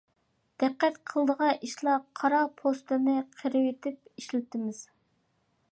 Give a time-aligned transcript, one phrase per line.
[0.61, 4.81] دىققەت قىلىدىغان ئىشلار قارا پوستىنى قىرىۋېتىپ ئىشلىتىمىز.